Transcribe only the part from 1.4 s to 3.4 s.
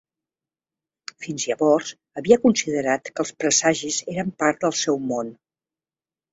llavors, havia considerat que els